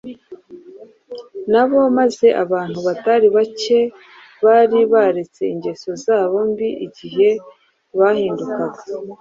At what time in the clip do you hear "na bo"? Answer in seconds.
1.51-1.79